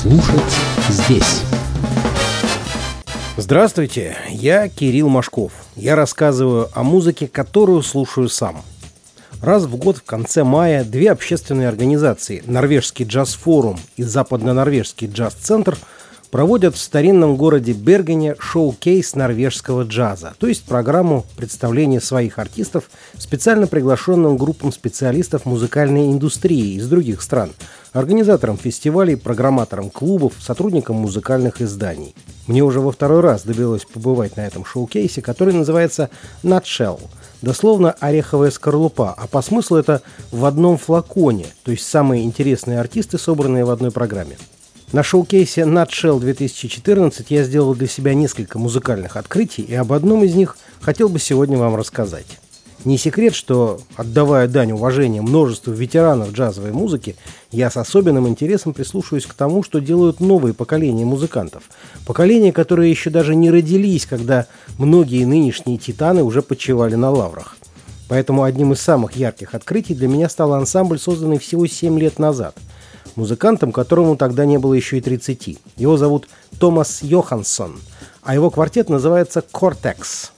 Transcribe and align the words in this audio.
Слушать 0.00 0.40
здесь. 0.88 1.42
Здравствуйте, 3.36 4.16
я 4.30 4.70
Кирилл 4.70 5.10
Машков. 5.10 5.52
Я 5.76 5.94
рассказываю 5.94 6.70
о 6.72 6.82
музыке, 6.82 7.28
которую 7.28 7.82
слушаю 7.82 8.30
сам. 8.30 8.62
Раз 9.42 9.64
в 9.64 9.76
год 9.76 9.98
в 9.98 10.02
конце 10.04 10.42
мая 10.42 10.84
две 10.84 11.10
общественные 11.10 11.68
организации 11.68 12.42
«Норвежский 12.46 13.04
джаз-форум» 13.04 13.78
и 13.98 14.02
«Западно-норвежский 14.02 15.06
джаз-центр» 15.06 15.76
проводят 16.30 16.74
в 16.74 16.78
старинном 16.78 17.36
городе 17.36 17.72
Бергене 17.72 18.36
шоу-кейс 18.38 19.14
норвежского 19.14 19.82
джаза, 19.82 20.34
то 20.38 20.46
есть 20.46 20.64
программу 20.64 21.26
представления 21.36 22.00
своих 22.00 22.38
артистов 22.38 22.90
специально 23.18 23.66
приглашенным 23.66 24.36
группам 24.36 24.72
специалистов 24.72 25.44
музыкальной 25.44 26.10
индустрии 26.10 26.74
из 26.76 26.88
других 26.88 27.22
стран, 27.22 27.50
организаторам 27.92 28.56
фестивалей, 28.56 29.16
программаторам 29.16 29.90
клубов, 29.90 30.34
сотрудникам 30.40 30.96
музыкальных 30.96 31.60
изданий. 31.60 32.14
Мне 32.46 32.62
уже 32.62 32.80
во 32.80 32.92
второй 32.92 33.20
раз 33.20 33.42
довелось 33.42 33.84
побывать 33.84 34.36
на 34.36 34.46
этом 34.46 34.64
шоу-кейсе, 34.64 35.22
который 35.22 35.54
называется 35.54 36.10
«Nutshell», 36.42 37.00
дословно 37.42 37.92
ореховая 38.00 38.50
скорлупа, 38.50 39.14
а 39.16 39.26
по 39.26 39.42
смыслу 39.42 39.78
это 39.78 40.02
в 40.30 40.44
одном 40.44 40.78
флаконе, 40.78 41.46
то 41.64 41.70
есть 41.70 41.86
самые 41.86 42.24
интересные 42.24 42.78
артисты, 42.78 43.18
собранные 43.18 43.64
в 43.64 43.70
одной 43.70 43.90
программе. 43.90 44.36
На 44.92 45.04
шоу-кейсе 45.04 45.60
Nutshell 45.60 46.18
2014 46.18 47.30
я 47.30 47.44
сделал 47.44 47.76
для 47.76 47.86
себя 47.86 48.12
несколько 48.12 48.58
музыкальных 48.58 49.16
открытий, 49.16 49.62
и 49.62 49.72
об 49.76 49.92
одном 49.92 50.24
из 50.24 50.34
них 50.34 50.56
хотел 50.80 51.08
бы 51.08 51.20
сегодня 51.20 51.56
вам 51.58 51.76
рассказать. 51.76 52.26
Не 52.84 52.98
секрет, 52.98 53.36
что, 53.36 53.80
отдавая 53.94 54.48
дань 54.48 54.72
уважения 54.72 55.22
множеству 55.22 55.72
ветеранов 55.72 56.32
джазовой 56.32 56.72
музыки, 56.72 57.14
я 57.52 57.70
с 57.70 57.76
особенным 57.76 58.26
интересом 58.26 58.72
прислушиваюсь 58.72 59.26
к 59.26 59.34
тому, 59.34 59.62
что 59.62 59.78
делают 59.78 60.18
новые 60.18 60.54
поколения 60.54 61.04
музыкантов. 61.04 61.62
Поколения, 62.04 62.52
которые 62.52 62.90
еще 62.90 63.10
даже 63.10 63.36
не 63.36 63.48
родились, 63.48 64.06
когда 64.06 64.48
многие 64.76 65.24
нынешние 65.24 65.78
титаны 65.78 66.24
уже 66.24 66.42
почивали 66.42 66.96
на 66.96 67.10
лаврах. 67.10 67.56
Поэтому 68.08 68.42
одним 68.42 68.72
из 68.72 68.80
самых 68.80 69.12
ярких 69.14 69.54
открытий 69.54 69.94
для 69.94 70.08
меня 70.08 70.28
стал 70.28 70.52
ансамбль, 70.52 70.98
созданный 70.98 71.38
всего 71.38 71.68
7 71.68 71.96
лет 71.96 72.18
назад– 72.18 72.56
музыкантом, 73.16 73.72
которому 73.72 74.16
тогда 74.16 74.44
не 74.44 74.58
было 74.58 74.74
еще 74.74 74.98
и 74.98 75.00
30. 75.00 75.58
Его 75.76 75.96
зовут 75.96 76.28
Томас 76.58 77.02
Йоханссон, 77.02 77.78
а 78.22 78.34
его 78.34 78.50
квартет 78.50 78.88
называется 78.88 79.42
«Cortex». 79.42 80.32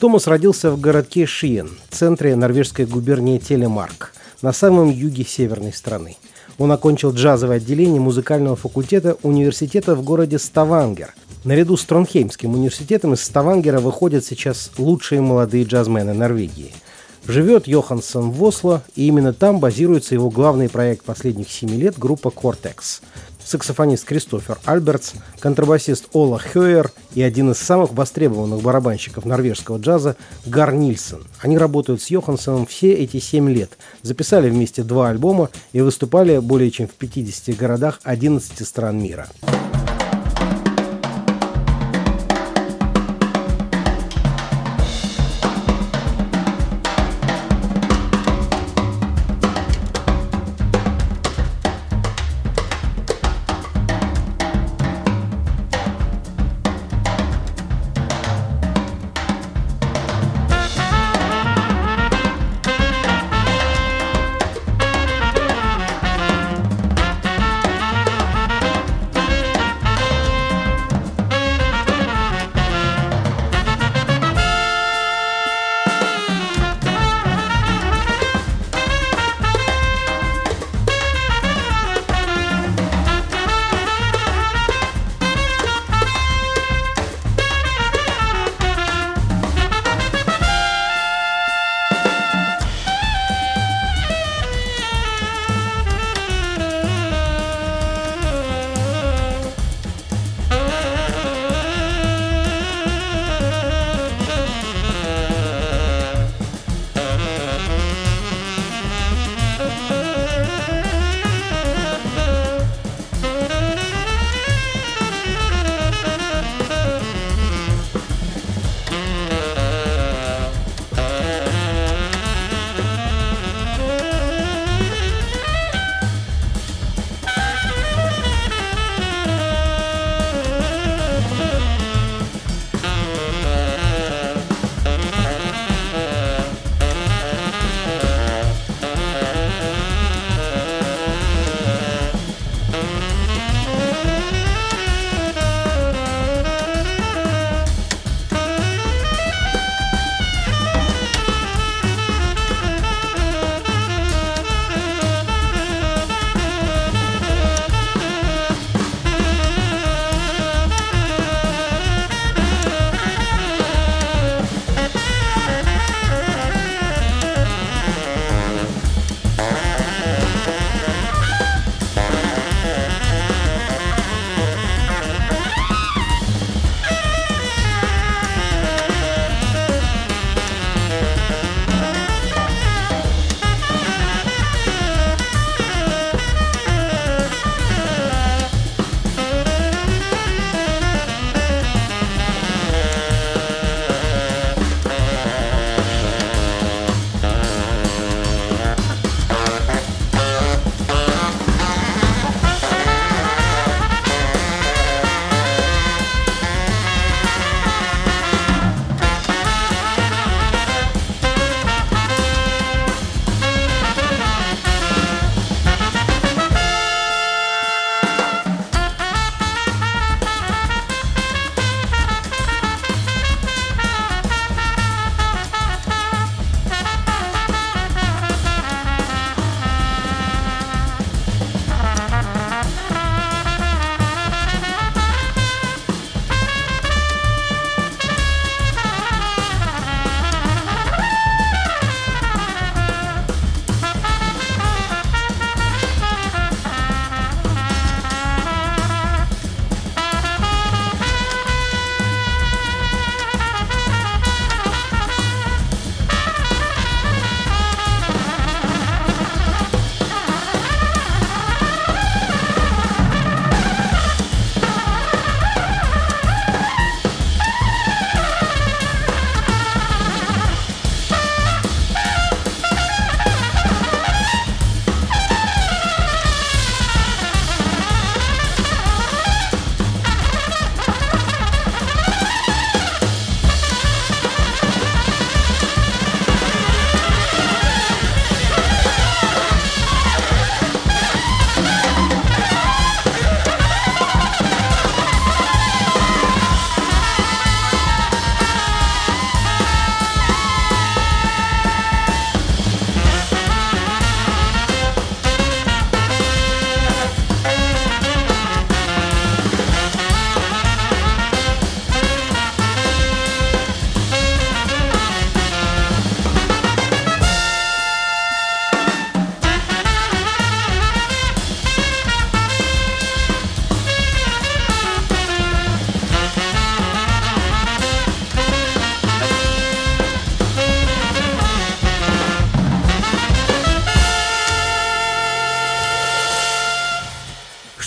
Томас 0.00 0.26
родился 0.26 0.70
в 0.70 0.80
городке 0.80 1.24
Шиен, 1.24 1.70
центре 1.90 2.36
норвежской 2.36 2.84
губернии 2.84 3.38
Телемарк, 3.38 4.12
на 4.42 4.52
самом 4.52 4.90
юге 4.90 5.24
северной 5.24 5.72
страны. 5.72 6.16
Он 6.58 6.70
окончил 6.72 7.12
джазовое 7.12 7.56
отделение 7.56 8.00
музыкального 8.00 8.56
факультета 8.56 9.16
университета 9.22 9.94
в 9.94 10.02
городе 10.02 10.38
Ставангер. 10.38 11.14
Наряду 11.44 11.76
с 11.76 11.84
Тронхеймским 11.84 12.52
университетом 12.52 13.14
из 13.14 13.22
Ставангера 13.22 13.80
выходят 13.80 14.24
сейчас 14.24 14.70
лучшие 14.78 15.20
молодые 15.20 15.64
джазмены 15.64 16.12
Норвегии– 16.12 16.72
Живет 17.28 17.66
Йоханссон 17.66 18.30
в 18.30 18.42
Осло, 18.44 18.82
и 18.94 19.06
именно 19.06 19.32
там 19.32 19.58
базируется 19.58 20.14
его 20.14 20.30
главный 20.30 20.68
проект 20.68 21.04
последних 21.04 21.50
семи 21.50 21.76
лет– 21.76 21.98
группа 21.98 22.30
«Кортекс». 22.30 23.00
Саксофонист 23.44 24.04
Кристофер 24.04 24.58
Альбертс, 24.64 25.12
контрабасист 25.38 26.08
Ола 26.12 26.38
Хёер 26.38 26.90
и 27.14 27.22
один 27.22 27.52
из 27.52 27.58
самых 27.58 27.92
востребованных 27.92 28.60
барабанщиков 28.60 29.24
норвежского 29.24 29.78
джаза 29.78 30.16
Гар 30.46 30.74
Нильсон. 30.74 31.24
Они 31.40 31.56
работают 31.56 32.02
с 32.02 32.08
Йоханссоном 32.08 32.66
все 32.66 32.92
эти 32.92 33.20
семь 33.20 33.48
лет, 33.48 33.78
записали 34.02 34.50
вместе 34.50 34.82
два 34.82 35.10
альбома 35.10 35.50
и 35.72 35.80
выступали 35.80 36.38
более 36.38 36.72
чем 36.72 36.88
в 36.88 36.94
50 36.94 37.56
городах 37.56 38.00
11 38.02 38.66
стран 38.66 39.00
мира. 39.00 39.28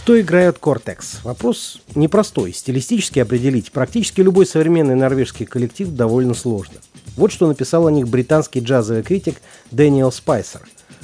Что 0.10 0.20
играет 0.20 0.58
Cortex? 0.58 1.20
Вопрос 1.24 1.84
непростой. 1.94 2.52
Стилистически 2.52 3.20
определить 3.20 3.72
практически 3.72 4.22
любой 4.22 4.48
современный 4.48 4.96
норвежский 4.96 5.46
коллектив 5.46 5.88
довольно 5.90 6.34
сложно. 6.34 6.78
Вот 7.16 7.32
что 7.32 7.48
написал 7.48 7.86
о 7.86 7.92
них 7.92 8.08
британский 8.08 8.60
джазовый 8.60 9.04
критик 9.04 9.36
Дэниел 9.70 10.12
Спайсер. 10.12 10.62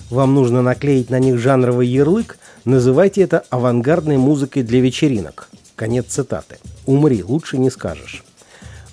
Вам 0.09 0.33
нужно 0.33 0.63
наклеить 0.63 1.11
на 1.11 1.19
них 1.19 1.37
жанровый 1.37 1.87
ярлык, 1.87 2.39
называйте 2.63 3.21
это 3.21 3.43
авангардной 3.51 4.17
музыкой 4.17 4.63
для 4.63 4.81
вечеринок. 4.81 5.49
Конец 5.75 6.07
цитаты. 6.07 6.57
Умри, 6.87 7.21
лучше 7.23 7.59
не 7.59 7.69
скажешь. 7.69 8.24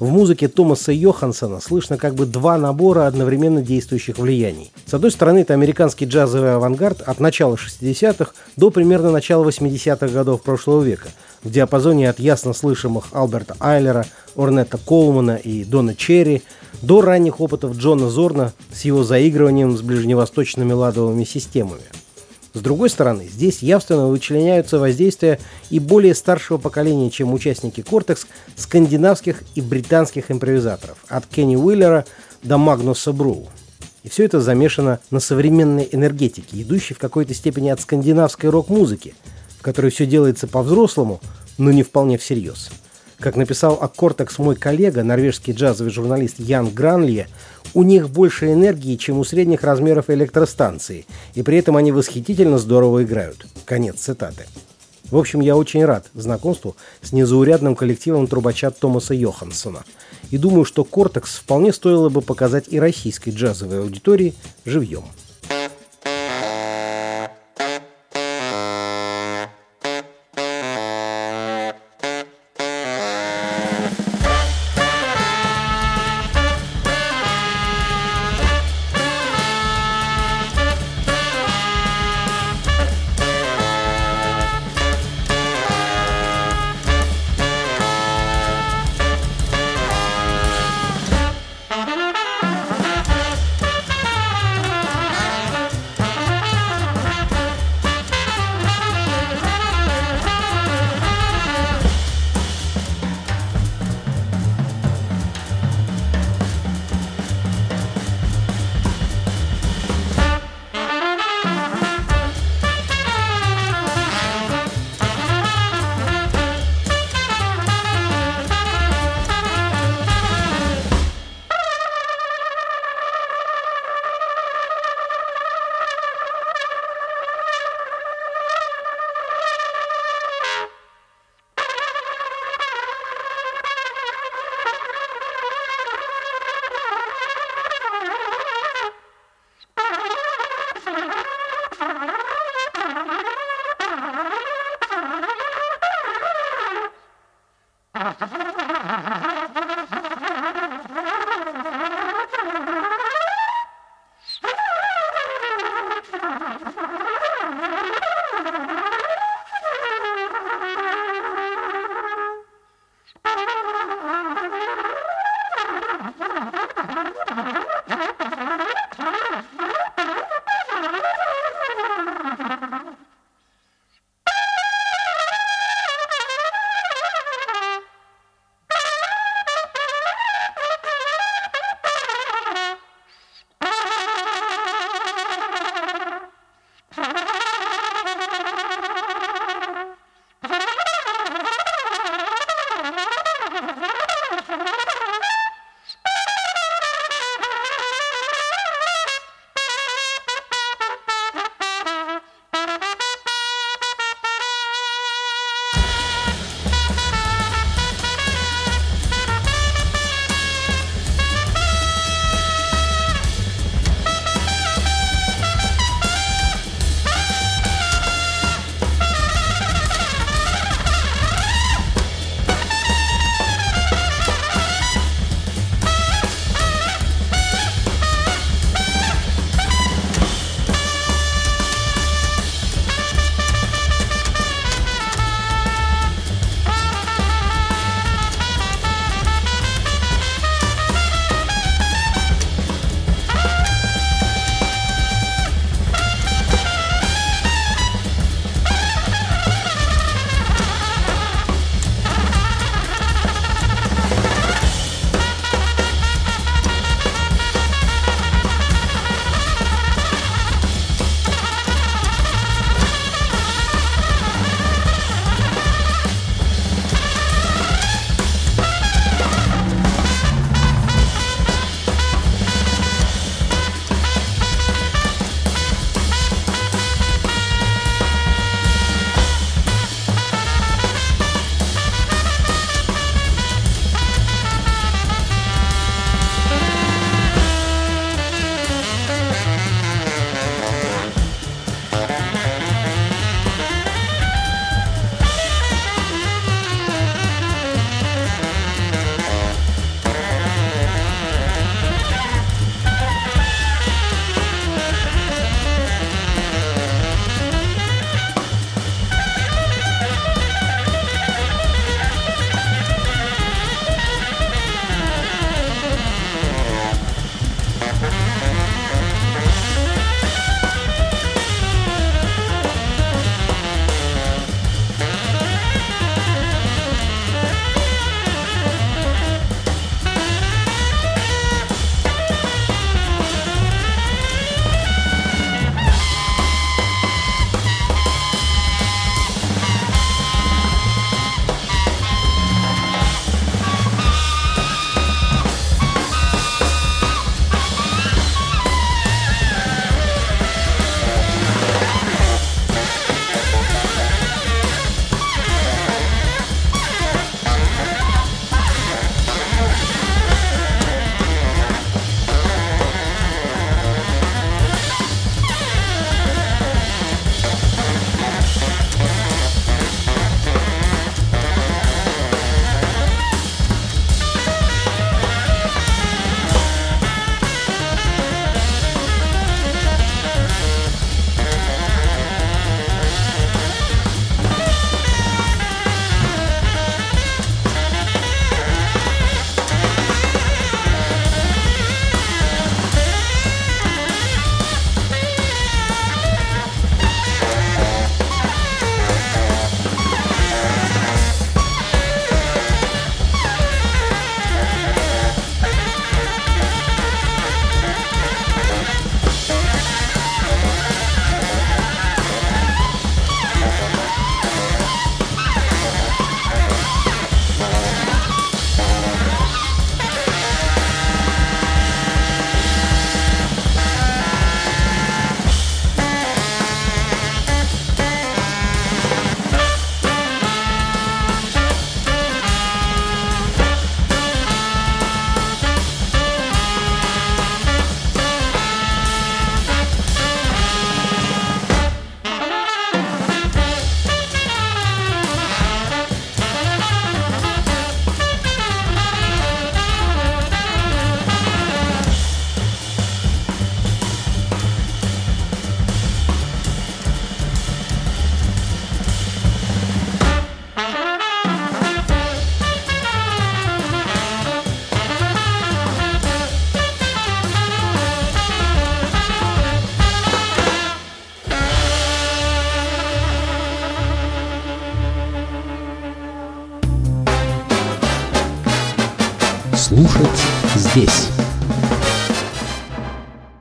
В 0.03 0.11
музыке 0.11 0.49
Томаса 0.49 0.91
Йохансона 0.91 1.61
слышно 1.61 1.97
как 1.97 2.17
бы 2.17 2.27
два 2.27 2.59
набора 2.59 3.07
одновременно 3.07 3.63
действующих 3.63 4.19
влияний. 4.19 4.73
С 4.85 4.95
одной 4.95 5.13
стороны, 5.13 5.39
это 5.39 5.55
американский 5.55 6.07
джазовый 6.07 6.57
авангард 6.57 7.03
от 7.03 7.21
начала 7.21 7.55
60-х 7.55 8.33
до 8.57 8.71
примерно 8.71 9.13
начала 9.13 9.49
80-х 9.49 10.09
годов 10.09 10.43
прошлого 10.43 10.83
века, 10.83 11.11
в 11.45 11.53
диапазоне 11.53 12.11
от 12.11 12.19
ясно 12.19 12.53
слышимых 12.53 13.05
Алберта 13.13 13.55
Айлера, 13.61 14.05
Орнета 14.35 14.77
Колмана 14.77 15.37
и 15.37 15.63
Дона 15.63 15.95
Черри 15.95 16.43
до 16.83 17.01
ранних 17.01 17.41
опытов 17.41 17.77
Джона 17.77 18.11
Зорна 18.11 18.53
с 18.73 18.85
его 18.85 19.05
заигрыванием 19.05 19.77
с 19.77 19.83
ближневосточными 19.83 20.73
ладовыми 20.73 21.23
системами– 21.23 21.85
с 22.55 22.61
другой 22.61 22.91
стороны, 22.91 23.29
здесь 23.31 23.61
явственно 23.63 24.09
вычленяются 24.09 24.79
воздействия 24.79 25.39
и 25.71 25.79
более 25.79 26.15
старшего 26.15 26.59
поколения, 26.59 27.11
чем 27.11 27.33
участники 27.33 27.81
«Кортекс», 27.81 28.27
скандинавских 28.57 29.43
и 29.55 29.63
британских 29.63 30.31
импровизаторов, 30.31 30.99
от 31.09 31.27
Кенни 31.27 31.57
Уиллера 31.57 32.05
до 32.43 32.59
Магнуса 32.59 33.13
Бру. 33.13 33.49
И 34.03 34.09
все 34.09 34.25
это 34.25 34.41
замешано 34.41 35.01
на 35.11 35.21
современной 35.21 35.89
энергетике, 35.93 36.61
идущей 36.61 36.95
в 36.95 36.99
какой-то 36.99 37.33
степени 37.35 37.71
от 37.71 37.81
скандинавской 37.81 38.51
рок-музыки, 38.51 39.15
в 39.59 39.63
которой 39.63 39.91
все 39.91 40.07
делается 40.07 40.47
по-взрослому, 40.47 41.21
но 41.57 41.71
не 41.71 41.83
вполне 41.83 42.19
всерьез. 42.19 42.71
Как 43.19 43.37
написал 43.37 43.79
о 43.81 43.87
Кортекс 43.87 44.39
мой 44.39 44.57
коллега, 44.57 45.05
норвежский 45.05 45.53
джазовый 45.53 45.93
журналист 45.93 46.41
Ян 46.41 46.69
Гранлье, 46.69 47.29
у 47.75 47.83
них 47.83 48.11
больше 48.11 48.53
энергии, 48.53 48.97
чем 48.97 49.19
у 49.19 49.25
средних 49.25 49.63
размеров 49.63 50.11
электростанции, 50.11 51.07
и 51.35 51.43
при 51.43 51.59
этом 51.59 51.77
они 51.77 51.93
восхитительно 51.93 52.59
здорово 52.59 53.03
играют. 53.03 53.47
Конец 53.65 53.97
цитаты. 53.97 54.47
В 55.11 55.19
общем, 55.19 55.41
я 55.41 55.57
очень 55.57 55.85
рад 55.85 56.07
знакомству 56.15 56.75
с 57.03 57.13
незаурядным 57.13 57.77
коллективом 57.77 58.27
трубача 58.27 58.71
Томаса 58.71 59.13
Йоханссона. 59.13 59.85
И 60.31 60.39
думаю, 60.39 60.65
что 60.65 60.85
«Кортекс» 60.85 61.37
вполне 61.37 61.73
стоило 61.73 62.09
бы 62.09 62.23
показать 62.23 62.65
и 62.69 62.81
российской 62.81 63.31
джазовой 63.31 63.81
аудитории 63.81 64.35
живьем. 64.65 65.05